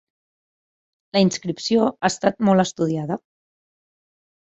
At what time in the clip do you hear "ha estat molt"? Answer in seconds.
1.91-2.67